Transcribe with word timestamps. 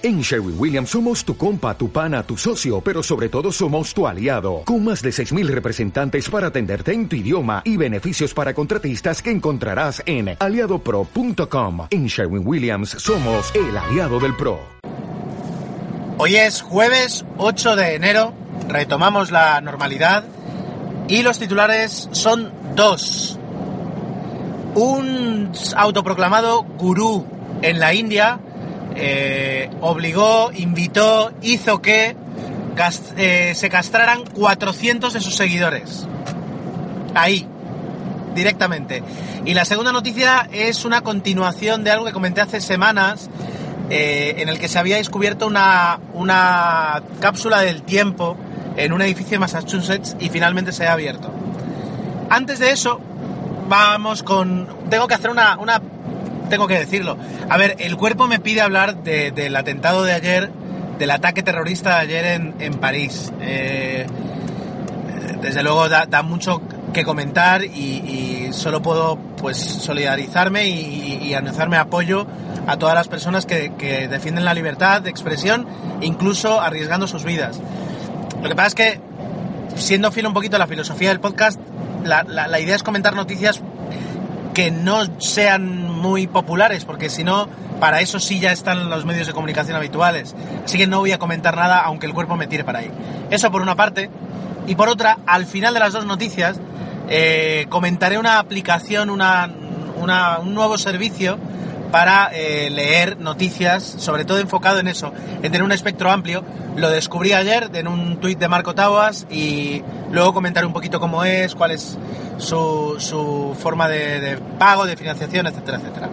En 0.00 0.20
Sherwin 0.20 0.54
Williams 0.56 0.90
somos 0.90 1.24
tu 1.24 1.36
compa, 1.36 1.76
tu 1.76 1.90
pana, 1.90 2.22
tu 2.22 2.36
socio, 2.36 2.80
pero 2.80 3.02
sobre 3.02 3.28
todo 3.28 3.50
somos 3.50 3.92
tu 3.92 4.06
aliado, 4.06 4.62
con 4.64 4.84
más 4.84 5.02
de 5.02 5.10
6.000 5.10 5.48
representantes 5.48 6.30
para 6.30 6.46
atenderte 6.46 6.92
en 6.92 7.08
tu 7.08 7.16
idioma 7.16 7.62
y 7.64 7.76
beneficios 7.76 8.32
para 8.32 8.54
contratistas 8.54 9.20
que 9.20 9.32
encontrarás 9.32 10.00
en 10.06 10.36
aliadopro.com. 10.38 11.88
En 11.90 12.06
Sherwin 12.06 12.46
Williams 12.46 12.90
somos 12.90 13.52
el 13.56 13.76
aliado 13.76 14.20
del 14.20 14.36
PRO. 14.36 14.60
Hoy 16.18 16.36
es 16.36 16.62
jueves 16.62 17.24
8 17.36 17.74
de 17.74 17.96
enero, 17.96 18.34
retomamos 18.68 19.32
la 19.32 19.60
normalidad 19.60 20.22
y 21.08 21.22
los 21.22 21.40
titulares 21.40 22.08
son 22.12 22.52
dos. 22.76 23.36
Un 24.76 25.50
autoproclamado 25.74 26.62
gurú 26.62 27.26
en 27.62 27.80
la 27.80 27.94
India 27.94 28.38
eh, 28.94 29.70
obligó, 29.80 30.50
invitó, 30.52 31.32
hizo 31.42 31.80
que 31.80 32.16
eh, 33.16 33.52
se 33.54 33.68
castraran 33.68 34.24
400 34.24 35.12
de 35.12 35.20
sus 35.20 35.34
seguidores. 35.34 36.06
Ahí, 37.14 37.46
directamente. 38.34 39.02
Y 39.44 39.54
la 39.54 39.64
segunda 39.64 39.92
noticia 39.92 40.48
es 40.52 40.84
una 40.84 41.00
continuación 41.00 41.84
de 41.84 41.90
algo 41.90 42.04
que 42.04 42.12
comenté 42.12 42.40
hace 42.40 42.60
semanas, 42.60 43.28
eh, 43.90 44.36
en 44.38 44.48
el 44.48 44.58
que 44.58 44.68
se 44.68 44.78
había 44.78 44.96
descubierto 44.96 45.46
una, 45.46 45.98
una 46.12 47.02
cápsula 47.20 47.60
del 47.60 47.82
tiempo 47.82 48.36
en 48.76 48.92
un 48.92 49.02
edificio 49.02 49.32
de 49.32 49.38
Massachusetts 49.40 50.16
y 50.20 50.28
finalmente 50.28 50.72
se 50.72 50.86
ha 50.86 50.92
abierto. 50.92 51.32
Antes 52.30 52.58
de 52.58 52.70
eso, 52.70 53.00
vamos 53.68 54.22
con... 54.22 54.68
Tengo 54.90 55.08
que 55.08 55.14
hacer 55.14 55.30
una, 55.30 55.58
una 55.58 55.80
tengo 56.48 56.66
que 56.66 56.78
decirlo. 56.78 57.16
A 57.48 57.56
ver, 57.56 57.76
el 57.78 57.96
cuerpo 57.96 58.26
me 58.26 58.38
pide 58.38 58.60
hablar 58.60 59.02
del 59.02 59.56
atentado 59.56 60.04
de 60.04 60.12
ayer, 60.12 60.50
del 60.98 61.10
ataque 61.10 61.42
terrorista 61.42 61.96
de 61.96 61.96
ayer 61.96 62.52
en, 62.58 62.74
París. 62.74 63.32
Eh, 63.40 64.06
desde 65.40 65.62
luego 65.62 65.88
da, 65.88 66.22
mucho 66.22 66.62
que 66.92 67.04
comentar 67.04 67.64
y, 67.64 68.48
solo 68.52 68.82
puedo 68.82 69.16
pues 69.36 69.58
solidarizarme 69.58 70.66
y, 70.66 71.34
anunciarme 71.34 71.76
apoyo 71.76 72.26
a 72.66 72.76
todas 72.76 72.94
las 72.94 73.08
personas 73.08 73.46
que, 73.46 74.08
defienden 74.10 74.44
la 74.44 74.54
libertad 74.54 75.02
de 75.02 75.10
expresión, 75.10 75.66
incluso 76.00 76.60
arriesgando 76.60 77.06
sus 77.06 77.24
vidas. 77.24 77.60
Lo 78.42 78.48
que 78.48 78.54
pasa 78.54 78.68
es 78.68 78.74
que, 78.74 79.00
siendo 79.76 80.10
fiel 80.10 80.26
un 80.26 80.34
poquito 80.34 80.56
a 80.56 80.58
la 80.58 80.66
filosofía 80.66 81.10
del 81.10 81.20
podcast, 81.20 81.60
la 82.04 82.60
idea 82.60 82.74
es 82.74 82.82
comentar 82.82 83.14
noticias 83.14 83.62
que 84.58 84.72
no 84.72 85.20
sean 85.20 85.88
muy 85.88 86.26
populares, 86.26 86.84
porque 86.84 87.10
si 87.10 87.22
no, 87.22 87.48
para 87.78 88.00
eso 88.00 88.18
sí 88.18 88.40
ya 88.40 88.50
están 88.50 88.90
los 88.90 89.04
medios 89.04 89.28
de 89.28 89.32
comunicación 89.32 89.76
habituales. 89.76 90.34
Así 90.64 90.76
que 90.76 90.88
no 90.88 90.98
voy 90.98 91.12
a 91.12 91.18
comentar 91.20 91.56
nada, 91.56 91.78
aunque 91.78 92.06
el 92.06 92.12
cuerpo 92.12 92.36
me 92.36 92.48
tire 92.48 92.64
para 92.64 92.80
ahí. 92.80 92.90
Eso 93.30 93.52
por 93.52 93.62
una 93.62 93.76
parte. 93.76 94.10
Y 94.66 94.74
por 94.74 94.88
otra, 94.88 95.18
al 95.26 95.46
final 95.46 95.74
de 95.74 95.78
las 95.78 95.92
dos 95.92 96.06
noticias, 96.06 96.58
eh, 97.08 97.66
comentaré 97.68 98.18
una 98.18 98.40
aplicación, 98.40 99.10
una, 99.10 99.48
un 100.42 100.54
nuevo 100.54 100.76
servicio 100.76 101.38
para 101.90 102.30
eh, 102.32 102.70
leer 102.70 103.18
noticias, 103.18 103.82
sobre 103.82 104.24
todo 104.24 104.38
enfocado 104.38 104.78
en 104.78 104.88
eso, 104.88 105.12
en 105.36 105.42
tener 105.42 105.62
un 105.62 105.72
espectro 105.72 106.10
amplio. 106.10 106.44
Lo 106.76 106.90
descubrí 106.90 107.32
ayer 107.32 107.70
en 107.72 107.88
un 107.88 108.18
tuit 108.20 108.38
de 108.38 108.48
Marco 108.48 108.74
Tawas 108.74 109.26
y 109.30 109.82
luego 110.10 110.34
comentaré 110.34 110.66
un 110.66 110.72
poquito 110.72 111.00
cómo 111.00 111.24
es, 111.24 111.54
cuál 111.54 111.72
es 111.72 111.98
su, 112.38 112.96
su 112.98 113.56
forma 113.58 113.88
de, 113.88 114.38
pago, 114.58 114.86
de 114.86 114.96
financiación, 114.96 115.46
etcétera, 115.46 115.78
etcétera. 115.78 116.08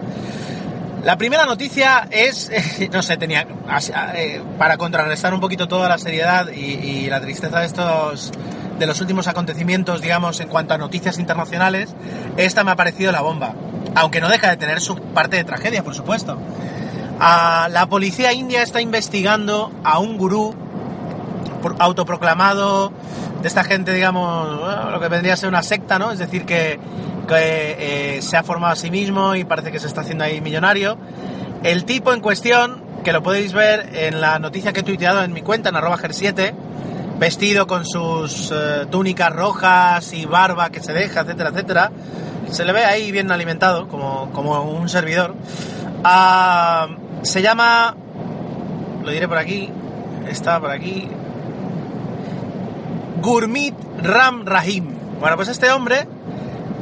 La 1.04 1.16
primera 1.16 1.46
noticia 1.46 2.08
es, 2.10 2.50
no 2.92 3.02
sé, 3.02 3.16
tenía, 3.16 3.46
eh, 4.14 4.42
para 4.58 4.76
contrarrestar 4.76 5.32
un 5.34 5.40
poquito 5.40 5.68
toda 5.68 5.88
la 5.88 5.98
seriedad 5.98 6.48
y, 6.50 6.60
y 6.60 7.10
la 7.10 7.20
tristeza 7.20 7.60
de 7.60 7.66
estos 7.66 8.32
de 8.78 8.86
los 8.86 9.00
últimos 9.00 9.26
acontecimientos, 9.26 10.02
digamos, 10.02 10.40
en 10.40 10.48
cuanto 10.48 10.74
a 10.74 10.78
noticias 10.78 11.18
internacionales, 11.18 11.94
esta 12.36 12.62
me 12.62 12.72
ha 12.72 12.76
parecido 12.76 13.10
la 13.10 13.22
bomba 13.22 13.54
aunque 13.96 14.20
no 14.20 14.28
deja 14.28 14.50
de 14.50 14.56
tener 14.56 14.80
su 14.80 14.94
parte 14.96 15.36
de 15.36 15.44
tragedia, 15.44 15.82
por 15.82 15.94
supuesto. 15.94 16.38
Ah, 17.18 17.68
la 17.70 17.86
policía 17.86 18.32
india 18.32 18.62
está 18.62 18.80
investigando 18.80 19.72
a 19.82 19.98
un 19.98 20.18
gurú 20.18 20.54
autoproclamado 21.78 22.92
de 23.40 23.48
esta 23.48 23.64
gente, 23.64 23.92
digamos, 23.92 24.60
lo 24.92 25.00
que 25.00 25.08
vendría 25.08 25.32
a 25.32 25.36
ser 25.36 25.48
una 25.48 25.62
secta, 25.62 25.98
¿no? 25.98 26.12
Es 26.12 26.18
decir, 26.18 26.44
que, 26.44 26.78
eh, 27.30 28.18
se 28.20 28.36
ha 28.36 28.42
formado 28.42 28.74
a 28.74 28.76
sí 28.76 28.90
mismo 28.90 29.34
y 29.34 29.44
parece 29.44 29.72
que 29.72 29.80
se 29.80 29.86
está 29.86 30.02
haciendo 30.02 30.24
ahí 30.24 30.42
millonario. 30.42 30.98
El 31.62 31.84
tipo 31.84 32.12
en 32.12 32.20
cuestión, 32.20 32.84
que 33.02 33.12
lo 33.12 33.22
podéis 33.22 33.54
ver 33.54 33.88
en 33.94 34.20
la 34.20 34.38
noticia 34.38 34.74
que 34.74 34.80
he 34.80 34.82
tuiteado 34.82 35.22
en 35.24 35.32
mi 35.32 35.40
cuenta, 35.40 35.70
en 35.70 35.76
arroba 35.76 35.98
7 36.08 36.54
vestido 37.18 37.66
con 37.66 37.86
sus 37.86 38.52
eh, 38.54 38.86
túnicas 38.90 39.32
rojas 39.32 40.12
y 40.12 40.26
barba 40.26 40.68
que 40.68 40.82
se 40.82 40.92
deja, 40.92 41.20
etcétera, 41.20 41.48
etcétera, 41.48 41.90
se 42.50 42.64
le 42.64 42.72
ve 42.72 42.84
ahí 42.84 43.12
bien 43.12 43.30
alimentado, 43.30 43.88
como, 43.88 44.30
como 44.32 44.62
un 44.62 44.88
servidor. 44.88 45.34
Ah, 46.04 46.88
se 47.22 47.42
llama, 47.42 47.96
lo 49.02 49.10
diré 49.10 49.28
por 49.28 49.38
aquí, 49.38 49.70
está 50.28 50.60
por 50.60 50.70
aquí, 50.70 51.08
Gurmit 53.20 53.74
Ram 54.02 54.44
Rahim. 54.44 54.94
Bueno, 55.20 55.36
pues 55.36 55.48
este 55.48 55.70
hombre 55.70 56.06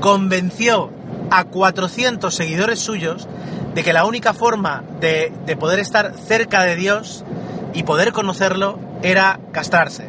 convenció 0.00 0.90
a 1.30 1.44
400 1.44 2.34
seguidores 2.34 2.80
suyos 2.80 3.28
de 3.74 3.82
que 3.82 3.92
la 3.92 4.04
única 4.04 4.34
forma 4.34 4.84
de, 5.00 5.32
de 5.46 5.56
poder 5.56 5.78
estar 5.78 6.14
cerca 6.16 6.62
de 6.62 6.76
Dios 6.76 7.24
y 7.72 7.82
poder 7.82 8.12
conocerlo 8.12 8.78
era 9.02 9.40
castrarse 9.52 10.08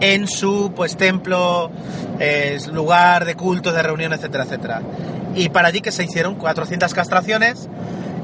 en 0.00 0.26
su 0.28 0.72
pues 0.74 0.96
templo, 0.96 1.70
lugar 2.72 3.24
de 3.24 3.34
culto, 3.34 3.72
de 3.72 3.82
reunión, 3.82 4.12
etcétera, 4.12 4.44
etcétera. 4.44 4.82
Y 5.34 5.48
para 5.50 5.68
allí 5.68 5.80
que 5.80 5.92
se 5.92 6.04
hicieron 6.04 6.34
400 6.34 6.92
castraciones, 6.92 7.68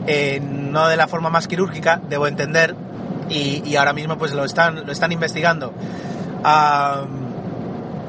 eh, 0.07 0.41
no 0.41 0.89
de 0.89 0.97
la 0.97 1.09
forma 1.09 1.31
más 1.31 1.49
quirúrgica, 1.49 2.01
debo 2.09 2.27
entender, 2.27 2.75
y, 3.29 3.75
ahora 3.77 3.93
mismo 3.93 4.17
pues 4.19 4.33
lo 4.33 4.45
están, 4.45 4.87
lo 4.87 4.93
están 4.93 5.13
investigando. 5.13 5.73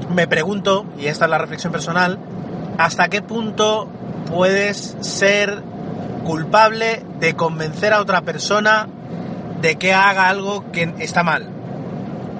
me 0.10 0.28
pregunto, 0.28 0.86
y 0.98 1.08
esta 1.08 1.26
es 1.26 1.32
la 1.32 1.38
reflexión 1.38 1.72
personal, 1.72 2.20
¿hasta 2.78 3.10
qué 3.10 3.22
punto 3.22 3.90
puedes 4.32 4.96
ser 5.02 5.64
culpable 6.24 7.04
de 7.20 7.36
convencer 7.36 7.94
a 7.94 8.02
otra 8.02 8.22
persona 8.22 8.88
de 9.62 9.76
que 9.78 9.94
haga 9.94 10.30
algo 10.30 10.72
que 10.72 10.94
está 11.00 11.24
mal? 11.24 11.56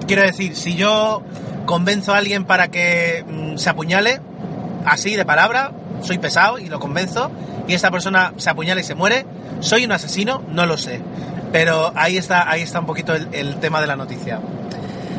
Quiero 0.08 0.22
decir, 0.22 0.56
si 0.56 0.74
yo 0.74 1.22
convenzo 1.66 2.14
a 2.14 2.16
alguien 2.16 2.46
para 2.46 2.68
que 2.68 3.26
mm, 3.28 3.58
se 3.58 3.68
apuñale, 3.68 4.22
así 4.86 5.14
de 5.14 5.26
palabra, 5.26 5.72
soy 6.02 6.16
pesado 6.16 6.58
y 6.58 6.70
lo 6.70 6.80
convenzo, 6.80 7.30
y 7.66 7.74
esta 7.74 7.90
persona 7.90 8.32
se 8.38 8.48
apuñala 8.48 8.80
y 8.80 8.84
se 8.84 8.94
muere, 8.94 9.26
¿soy 9.60 9.84
un 9.84 9.92
asesino? 9.92 10.42
No 10.48 10.64
lo 10.64 10.78
sé. 10.78 11.02
Pero 11.52 11.92
ahí 11.94 12.16
está, 12.16 12.50
ahí 12.50 12.62
está 12.62 12.80
un 12.80 12.86
poquito 12.86 13.12
el, 13.14 13.56
tema 13.56 13.82
de 13.82 13.86
la 13.86 13.96
noticia. 13.96 14.40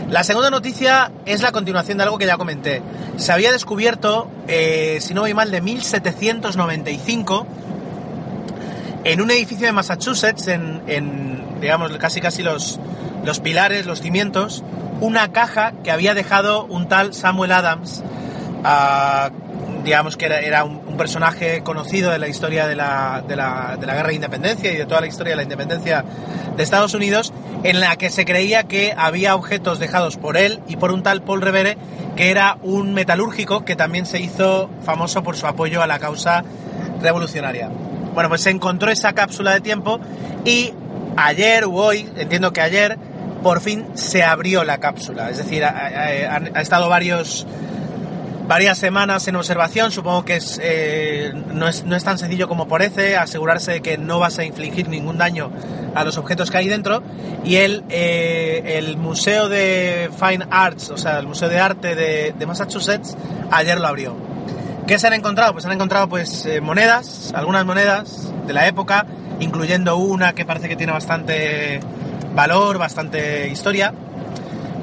La 0.10 0.24
segunda 0.24 0.50
noticia 0.50 1.12
es 1.28 1.44
la 1.44 1.52
continuación 1.52 2.00
de 2.00 2.06
algo 2.06 2.18
que 2.18 2.26
ya 2.26 2.38
comenté. 2.38 2.82
Se 3.18 3.32
había 3.32 3.52
descubierto, 3.52 4.28
eh, 4.48 4.98
si 5.02 5.14
no 5.14 5.22
voy 5.22 5.36
mal, 5.36 5.52
de 5.52 5.62
1795 5.62 7.46
en 9.04 9.22
un 9.22 9.30
edificio 9.30 9.68
de 9.68 9.72
Massachusetts, 9.72 10.48
en, 10.48 10.82
en 10.88 11.60
digamos, 11.62 11.96
casi 11.98 12.22
casi 12.22 12.42
los, 12.42 12.80
los 13.24 13.40
pilares, 13.40 13.86
los 13.86 14.02
cimientos, 14.02 14.64
una 15.02 15.32
caja 15.32 15.74
que 15.84 15.92
había 15.92 16.14
dejado 16.14 16.66
un 16.66 16.88
tal 16.88 17.14
Samuel 17.14 17.52
Adams, 17.52 18.04
ah, 18.64 19.30
digamos 19.84 20.18
que 20.18 20.26
era, 20.26 20.64
un, 20.64 20.90
personaje 21.00 21.64
conocido 21.64 22.12
de 22.12 22.20
la 22.20 22.28
historia 22.28 22.68
de 22.68 22.76
la, 22.76 23.24
de, 23.26 23.38
la, 23.38 23.78
de 23.80 23.88
la, 23.88 23.94
guerra 23.94 24.10
de 24.10 24.16
independencia 24.16 24.70
y 24.70 24.76
de 24.76 24.86
toda 24.86 25.00
la 25.00 25.08
historia 25.08 25.32
de 25.32 25.38
la 25.38 25.44
independencia 25.44 26.04
de 26.58 26.62
Estados 26.62 26.94
Unidos, 26.94 27.32
en 27.64 27.80
la 27.80 27.96
que 27.96 28.10
se 28.10 28.26
creía 28.26 28.64
que 28.64 28.94
había 28.98 29.34
objetos 29.34 29.80
dejados 29.80 30.18
por 30.18 30.36
él 30.36 30.60
y 30.68 30.76
por 30.76 30.92
un 30.92 31.02
tal 31.02 31.22
Paul 31.22 31.42
Revere, 31.42 31.78
que 32.18 32.32
era 32.32 32.58
un 32.62 32.94
metalúrgico 32.94 33.64
que 33.64 33.78
también 33.78 34.06
se 34.06 34.20
hizo 34.20 34.70
famoso 34.84 35.24
por 35.24 35.38
su 35.38 35.48
apoyo 35.48 35.82
a 35.82 35.88
la 35.88 36.00
causa 36.00 36.44
revolucionaria. 37.02 37.70
Bueno, 38.14 38.28
pues 38.28 38.42
se 38.42 38.50
encontró 38.50 38.92
esa 38.92 39.14
cápsula 39.14 39.54
de 39.54 39.62
tiempo 39.62 40.02
y 40.44 40.74
ayer 41.16 41.64
o 41.64 41.72
hoy, 41.72 42.10
entiendo 42.18 42.52
que 42.52 42.60
ayer, 42.60 42.98
por 43.42 43.62
fin 43.62 43.86
se 43.96 44.24
abrió 44.24 44.64
la 44.64 44.80
cápsula. 44.80 45.30
Es 45.30 45.38
decir, 45.38 45.64
ha, 45.64 46.38
estado 46.62 46.90
varios, 46.90 47.46
varias 48.48 48.78
semanas 48.78 49.28
en 49.28 49.36
observación. 49.36 49.92
Supongo 49.92 50.26
que 50.26 50.38
es, 50.38 50.60
eh, 50.62 51.32
no, 51.54 51.68
es, 51.68 51.86
no, 51.86 51.96
es, 51.96 52.04
tan 52.04 52.18
sencillo 52.18 52.48
como 52.48 52.68
parece 52.68 53.18
asegurarse 53.18 53.72
de 53.74 53.82
que 53.82 53.98
no 53.98 54.20
vas 54.20 54.40
a 54.40 54.44
infligir 54.44 54.90
ningún 54.90 55.18
daño 55.18 55.52
a 55.96 56.04
los 56.04 56.18
objetos 56.18 56.52
que 56.52 56.58
hay 56.58 56.68
dentro. 56.68 57.02
Y 57.44 57.58
el, 57.58 57.84
eh, 57.90 58.78
el 58.78 58.98
Museo 58.98 59.50
de 59.50 60.10
Fine 60.18 60.46
Arts, 60.52 60.90
o 60.90 60.98
sea, 60.98 61.20
el 61.20 61.28
Museo 61.28 61.50
de 61.50 61.60
Arte 61.60 61.96
de, 61.96 62.46
Massachusetts, 62.46 63.16
ayer 63.52 63.80
lo 63.80 63.88
abrió. 63.88 64.16
¿Qué 64.86 64.98
se 64.98 65.08
han 65.08 65.14
encontrado? 65.14 65.54
Pues 65.54 65.66
han 65.66 65.72
encontrado 65.72 66.10
pues 66.10 66.46
eh, 66.46 66.62
monedas, 66.62 67.32
algunas 67.36 67.64
monedas 67.64 68.34
de 68.48 68.54
la 68.54 68.68
época, 68.68 69.06
incluyendo 69.40 69.98
una 69.98 70.34
que 70.34 70.46
parece 70.46 70.68
que 70.68 70.76
tiene 70.76 70.92
bastante 70.92 71.80
valor, 72.34 72.78
bastante 72.78 73.50
historia, 73.50 73.94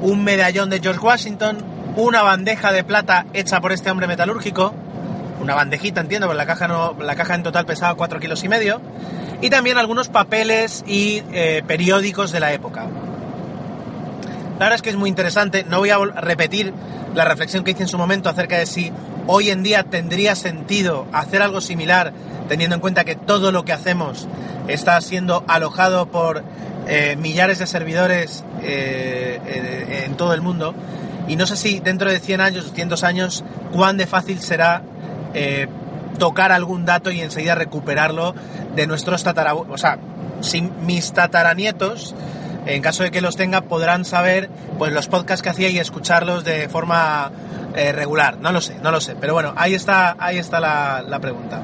un 0.01 0.23
medallón 0.23 0.69
de 0.69 0.79
George 0.79 0.99
Washington, 0.99 1.57
una 1.95 2.21
bandeja 2.21 2.71
de 2.71 2.83
plata 2.83 3.25
hecha 3.33 3.61
por 3.61 3.71
este 3.71 3.89
hombre 3.89 4.07
metalúrgico, 4.07 4.73
una 5.41 5.55
bandejita 5.55 6.01
entiendo, 6.01 6.27
porque 6.27 6.37
la 6.37 6.45
caja, 6.45 6.67
no, 6.67 6.95
la 6.99 7.15
caja 7.15 7.35
en 7.35 7.43
total 7.43 7.65
pesaba 7.65 7.95
4 7.95 8.19
kilos 8.19 8.43
y 8.43 8.49
medio, 8.49 8.81
y 9.41 9.49
también 9.49 9.77
algunos 9.77 10.09
papeles 10.09 10.83
y 10.87 11.23
eh, 11.31 11.63
periódicos 11.65 12.31
de 12.31 12.39
la 12.39 12.53
época. 12.53 12.85
La 14.53 14.65
verdad 14.65 14.75
es 14.75 14.81
que 14.81 14.89
es 14.89 14.95
muy 14.95 15.09
interesante, 15.09 15.65
no 15.67 15.79
voy 15.79 15.91
a 15.91 15.97
repetir 15.97 16.73
la 17.13 17.25
reflexión 17.25 17.63
que 17.63 17.71
hice 17.71 17.83
en 17.83 17.89
su 17.89 17.97
momento 17.97 18.29
acerca 18.29 18.57
de 18.57 18.65
si 18.65 18.91
hoy 19.27 19.49
en 19.49 19.61
día 19.63 19.83
tendría 19.83 20.35
sentido 20.35 21.05
hacer 21.11 21.41
algo 21.41 21.61
similar, 21.61 22.13
teniendo 22.47 22.75
en 22.75 22.81
cuenta 22.81 23.03
que 23.03 23.15
todo 23.15 23.51
lo 23.51 23.65
que 23.65 23.73
hacemos 23.73 24.27
está 24.67 24.99
siendo 25.01 25.43
alojado 25.47 26.07
por 26.07 26.43
eh, 26.87 27.15
millares 27.17 27.59
de 27.59 27.67
servidores 27.67 28.43
eh, 28.61 30.03
en 30.05 30.15
todo 30.15 30.33
el 30.33 30.41
mundo. 30.41 30.73
Y 31.27 31.35
no 31.35 31.45
sé 31.45 31.57
si 31.57 31.79
dentro 31.79 32.09
de 32.09 32.19
100 32.19 32.41
años, 32.41 32.65
200 32.65 33.03
años, 33.03 33.43
cuán 33.71 33.97
de 33.97 34.07
fácil 34.07 34.39
será 34.39 34.81
eh, 35.33 35.67
tocar 36.17 36.51
algún 36.51 36.85
dato 36.85 37.11
y 37.11 37.21
enseguida 37.21 37.55
recuperarlo 37.55 38.33
de 38.75 38.87
nuestros 38.87 39.23
tatarabuelos. 39.23 39.73
O 39.73 39.77
sea, 39.77 39.99
si 40.41 40.61
mis 40.61 41.11
tataranietos, 41.11 42.15
en 42.65 42.81
caso 42.81 43.03
de 43.03 43.11
que 43.11 43.21
los 43.21 43.35
tenga, 43.35 43.61
podrán 43.61 44.05
saber 44.05 44.49
pues 44.77 44.93
los 44.93 45.07
podcasts 45.07 45.43
que 45.43 45.49
hacía 45.49 45.69
y 45.69 45.79
escucharlos 45.79 46.43
de 46.45 46.69
forma 46.69 47.31
eh, 47.75 47.91
regular. 47.91 48.37
No 48.37 48.51
lo 48.51 48.61
sé, 48.61 48.77
no 48.81 48.91
lo 48.91 49.01
sé. 49.01 49.15
Pero 49.19 49.33
bueno, 49.33 49.53
ahí 49.57 49.73
está, 49.73 50.15
ahí 50.19 50.37
está 50.37 50.59
la, 50.61 51.03
la 51.05 51.19
pregunta, 51.19 51.61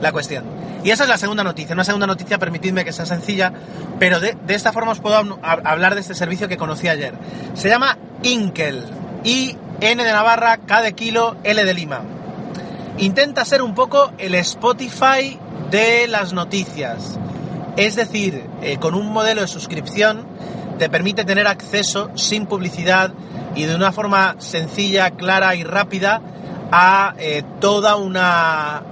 la 0.00 0.10
cuestión. 0.10 0.55
Y 0.86 0.90
esa 0.90 1.02
es 1.02 1.10
la 1.10 1.18
segunda 1.18 1.44
noticia. 1.44 1.74
Una 1.74 1.84
segunda 1.84 2.06
noticia, 2.06 2.38
permitidme 2.38 2.84
que 2.84 2.92
sea 2.92 3.04
sencilla, 3.04 3.52
pero 3.98 4.20
de, 4.20 4.38
de 4.46 4.54
esta 4.54 4.72
forma 4.72 4.92
os 4.92 5.00
puedo 5.00 5.16
hablar 5.42 5.94
de 5.94 6.00
este 6.00 6.14
servicio 6.14 6.48
que 6.48 6.56
conocí 6.56 6.88
ayer. 6.88 7.12
Se 7.54 7.68
llama 7.68 7.98
Inkel. 8.22 8.84
I, 9.24 9.56
N 9.80 10.04
de 10.04 10.12
Navarra, 10.12 10.58
K 10.58 10.82
de 10.82 10.94
kilo, 10.94 11.36
L 11.42 11.62
de 11.62 11.74
Lima 11.74 12.02
intenta 12.98 13.44
ser 13.44 13.62
un 13.62 13.74
poco 13.74 14.12
el 14.18 14.34
Spotify 14.36 15.38
de 15.70 16.06
las 16.08 16.32
noticias. 16.32 17.18
Es 17.76 17.96
decir, 17.96 18.44
eh, 18.62 18.78
con 18.78 18.94
un 18.94 19.12
modelo 19.12 19.42
de 19.42 19.48
suscripción 19.48 20.26
te 20.78 20.88
permite 20.88 21.24
tener 21.24 21.46
acceso 21.46 22.10
sin 22.14 22.46
publicidad 22.46 23.12
y 23.54 23.64
de 23.64 23.74
una 23.74 23.92
forma 23.92 24.36
sencilla, 24.38 25.10
clara 25.10 25.54
y 25.54 25.64
rápida 25.64 26.22
a 26.72 27.14
eh, 27.18 27.42
toda 27.60 27.96
una 27.96 28.82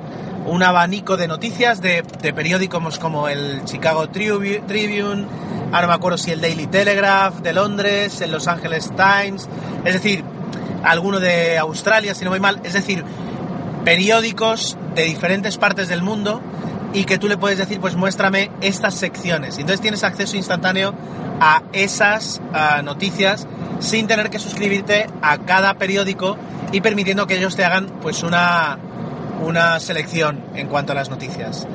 un 0.47 0.63
abanico 0.63 1.17
de 1.17 1.27
noticias 1.27 1.81
de, 1.81 2.03
periódicos 2.35 2.99
como 2.99 3.29
el 3.29 3.65
Chicago 3.65 4.09
Tribune, 4.09 5.27
ahora 5.73 5.87
me 5.87 5.95
acuerdo 5.95 6.19
si 6.19 6.31
el 6.31 6.41
Daily 6.41 6.67
Telegraph 6.67 7.37
de 7.41 7.53
Londres, 7.53 8.21
el 8.21 8.31
Los 8.31 8.47
Angeles 8.47 8.91
Times, 8.95 9.49
es 9.85 9.95
decir, 9.95 10.25
alguno 10.83 11.21
de 11.21 11.59
Australia, 11.59 12.15
si 12.15 12.25
no 12.25 12.31
voy 12.31 12.41
mal, 12.41 12.61
es 12.65 12.75
decir, 12.75 13.05
periódicos 13.85 14.77
de 14.95 15.05
diferentes 15.05 15.57
partes 15.59 15.89
del 15.89 16.03
mundo 16.03 16.43
y 16.93 17.05
que 17.05 17.19
tú 17.19 17.29
le 17.29 17.37
puedes 17.37 17.59
decir, 17.59 17.81
pues 17.81 17.97
muéstrame 17.97 18.51
estas 18.61 18.95
secciones. 18.95 19.59
Entonces 19.59 19.81
tienes 19.81 20.05
acceso 20.05 20.37
instantáneo 20.37 20.95
a 21.41 21.63
esas 21.73 22.41
noticias 22.85 23.47
sin 23.81 24.07
tener 24.07 24.31
que 24.31 24.39
suscribirte 24.39 25.09
a 25.21 25.39
cada 25.39 25.75
periódico 25.75 26.37
y 26.71 26.81
permitiendo 26.81 27.27
que 27.27 27.37
ellos 27.37 27.57
te 27.57 27.65
hagan 27.65 27.87
pues 28.01 28.23
una, 28.23 28.79
una 29.43 29.79
selección 29.81 30.41
en 30.55 30.69
cuanto 30.69 30.93
a 30.93 30.95
las 30.95 31.11
noticias. 31.11 31.67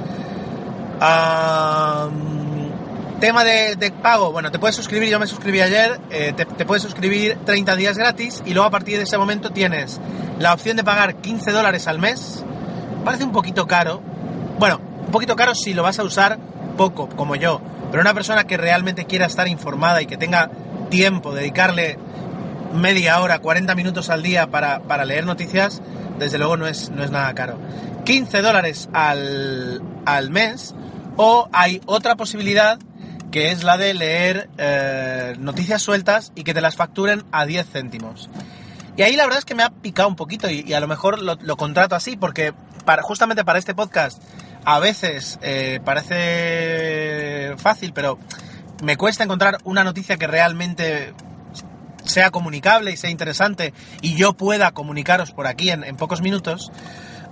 tema 3.20 3.44
de, 3.44 3.94
pago, 4.02 4.32
bueno, 4.32 4.52
te 4.52 4.60
puedes 4.60 4.76
suscribir, 4.76 5.10
yo 5.10 5.20
me 5.20 5.28
suscribí 5.28 5.62
ayer, 5.62 6.00
eh, 6.10 6.34
te, 6.36 6.46
te, 6.46 6.66
puedes 6.66 6.84
suscribir 6.84 7.38
30 7.46 7.76
días 7.76 7.98
gratis 7.98 8.42
y 8.46 8.54
luego 8.54 8.68
a 8.68 8.72
partir 8.72 8.98
de 8.98 9.04
ese 9.04 9.18
momento 9.18 9.50
tienes 9.50 10.00
la 10.40 10.54
opción 10.54 10.78
de 10.78 10.84
pagar 10.84 11.16
15 11.16 11.52
dólares 11.52 11.88
al 11.88 12.00
mes 12.00 12.44
parece 13.04 13.24
un 13.24 13.32
poquito 13.32 13.68
caro. 13.68 14.02
Bueno, 14.58 14.80
un 15.06 15.12
poquito 15.12 15.36
caro 15.36 15.56
si 15.56 15.74
lo 15.74 15.84
vas 15.84 16.00
a 16.00 16.04
usar 16.04 16.38
poco, 16.78 17.10
como 17.10 17.36
yo. 17.36 17.62
Pero 17.92 18.02
una 18.02 18.14
persona 18.14 18.44
que 18.46 18.58
realmente 18.58 19.06
quiera 19.06 19.26
estar 19.26 19.48
informada 19.48 20.02
y 20.02 20.06
que 20.06 20.18
tenga 20.18 20.52
tiempo, 20.90 21.34
dedicarle 21.34 21.98
media 22.74 23.20
hora, 23.20 23.40
40 23.40 23.74
minutos 23.76 24.10
al 24.10 24.22
día 24.22 24.48
para, 24.48 25.06
leer 25.06 25.26
noticias, 25.26 25.82
desde 26.20 26.38
luego 26.38 26.58
no 26.58 26.68
es, 26.68 26.90
no 26.90 27.04
es 27.04 27.12
nada 27.12 27.34
caro. 27.34 27.58
15 28.06 28.42
dólares 28.42 28.90
al, 28.94 29.82
al 30.06 30.30
mes 30.30 30.76
o 31.18 31.50
hay 31.52 31.82
otra 31.86 32.16
posibilidad 32.16 32.80
que 33.32 33.52
es 33.52 33.64
la 33.64 33.78
de 33.78 33.94
leer 33.94 34.50
eh, 34.58 35.36
noticias 35.40 35.82
sueltas 35.82 36.32
y 36.36 36.44
que 36.44 36.54
te 36.54 36.62
las 36.62 36.76
facturen 36.76 37.24
a 37.32 37.46
10 37.46 37.68
céntimos. 37.70 38.30
Y 38.98 39.04
ahí 39.04 39.16
la 39.16 39.24
verdad 39.24 39.40
es 39.40 39.46
que 39.46 39.56
me 39.56 39.64
ha 39.64 39.70
picado 39.70 40.10
un 40.10 40.16
poquito 40.16 40.50
y, 40.50 40.74
a 40.74 40.80
lo 40.80 40.88
mejor 40.88 41.22
lo, 41.22 41.58
contrato 41.58 41.96
así 41.96 42.18
porque 42.18 42.54
para, 42.86 43.02
justamente 43.02 43.46
para 43.46 43.60
este 43.60 43.74
podcast 43.74 44.22
a 44.66 44.80
veces 44.80 45.40
eh, 45.42 45.80
parece 45.86 47.56
fácil, 47.58 47.94
pero 47.94 48.20
me 48.84 48.98
cuesta 48.98 49.24
encontrar 49.24 49.58
una 49.64 49.84
noticia 49.84 50.18
que 50.18 50.28
realmente 50.28 51.14
sea 52.10 52.32
comunicable 52.32 52.92
y 52.92 52.98
sea 52.98 53.10
interesante 53.10 53.74
y 54.02 54.16
yo 54.16 54.34
pueda 54.34 54.72
comunicaros 54.72 55.32
por 55.32 55.48
aquí 55.48 55.70
en 55.70 55.96
pocos 55.96 56.22
minutos. 56.22 56.72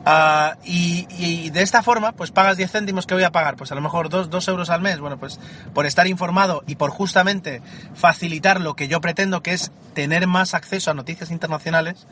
Ah, 0.09 0.55
y, 0.63 1.49
de 1.49 1.61
esta 1.61 1.83
forma, 1.83 2.13
pues 2.13 2.31
pagas 2.31 2.55
10 2.55 2.71
céntimos 2.71 3.05
que 3.05 3.13
voy 3.13 3.25
a 3.25 3.33
pagar, 3.33 3.57
pues 3.57 3.73
a 3.73 3.75
lo 3.75 3.81
mejor 3.81 4.07
2, 4.07 4.47
euros 4.47 4.69
al 4.69 4.79
mes, 4.79 5.01
bueno, 5.01 5.17
pues 5.19 5.37
por 5.73 5.85
estar 5.85 6.07
informado 6.07 6.63
y 6.65 6.75
por 6.75 6.91
justamente 6.91 7.61
facilitar 7.93 8.61
lo 8.61 8.73
que 8.73 8.87
yo 8.87 9.01
pretendo, 9.01 9.43
que 9.43 9.51
es 9.51 9.73
tener 9.93 10.25
más 10.25 10.53
acceso 10.53 10.91
a 10.91 10.93
noticias 10.93 11.29
internacionales, 11.29 12.07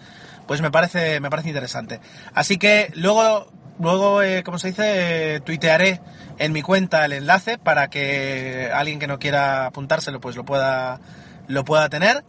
pues 0.45 0.62
me 0.62 0.71
parece, 0.71 1.21
me 1.21 1.29
parece 1.29 1.47
interesante. 1.47 2.01
Así 2.33 2.57
que 2.57 2.91
luego, 2.95 3.50
luego 3.79 4.21
eh, 4.21 4.44
como 4.44 4.59
se 4.59 4.67
dice, 4.67 5.41
tuitearé 5.45 6.01
en 6.38 6.51
mi 6.51 6.62
cuenta 6.62 7.06
el 7.06 7.13
enlace 7.13 7.57
para 7.57 7.89
que 7.89 8.71
alguien 8.73 9.00
que 9.00 9.07
no 9.07 9.19
quiera 9.19 9.67
apuntárselo, 9.67 10.19
pues 10.19 10.35
lo 10.35 10.44
pueda, 10.44 11.00
lo 11.47 11.65
pueda 11.65 11.89
tener. 11.89 12.24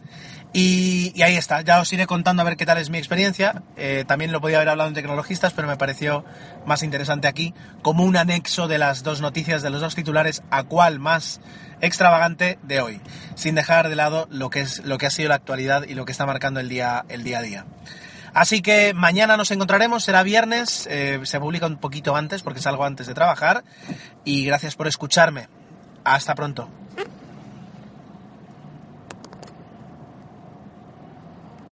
Y, 0.52 1.20
ahí 1.22 1.36
está, 1.36 1.60
ya 1.60 1.80
os 1.80 1.92
iré 1.92 2.06
contando 2.06 2.40
a 2.40 2.44
ver 2.44 2.56
qué 2.56 2.64
tal 2.64 2.78
es 2.78 2.88
mi 2.88 2.96
experiencia. 2.96 3.62
Eh, 3.76 4.04
también 4.06 4.32
lo 4.32 4.40
podía 4.40 4.56
haber 4.56 4.70
hablado 4.70 4.88
en 4.88 4.94
Tecnologistas, 4.94 5.52
pero 5.52 5.68
me 5.68 5.76
pareció 5.76 6.24
más 6.64 6.82
interesante 6.82 7.28
aquí, 7.28 7.52
como 7.82 8.04
un 8.04 8.16
anexo 8.16 8.66
de 8.66 8.78
las 8.78 9.02
dos 9.02 9.20
noticias, 9.20 9.62
de 9.62 9.68
los 9.68 9.82
dos 9.82 9.94
titulares, 9.94 10.42
a 10.50 10.62
cuál 10.62 10.98
más 10.98 11.40
extravagante 11.82 12.58
de 12.62 12.80
hoy, 12.80 13.00
sin 13.34 13.54
dejar 13.54 13.90
de 13.90 13.96
lado 13.96 14.28
lo 14.30 14.48
que, 14.48 14.60
es, 14.60 14.82
lo 14.84 14.96
que 14.96 15.04
ha 15.04 15.10
sido 15.10 15.28
la 15.28 15.34
actualidad 15.34 15.84
y 15.86 15.94
lo 15.94 16.06
que 16.06 16.12
está 16.12 16.24
marcando 16.24 16.58
el 16.58 16.70
día, 16.70 17.04
el 17.10 17.22
día 17.22 17.40
a 17.40 17.42
día. 17.42 17.66
Así 18.32 18.62
que 18.62 18.94
mañana 18.94 19.36
nos 19.36 19.50
encontraremos, 19.50 20.04
será 20.04 20.22
viernes, 20.22 20.86
eh, 20.90 21.20
se 21.24 21.40
publica 21.40 21.66
un 21.66 21.78
poquito 21.78 22.16
antes 22.16 22.42
porque 22.42 22.60
salgo 22.60 22.84
antes 22.84 23.06
de 23.06 23.14
trabajar 23.14 23.64
y 24.24 24.44
gracias 24.44 24.74
por 24.74 24.86
escucharme. 24.86 25.48
Hasta 26.04 26.34
pronto. 26.34 26.70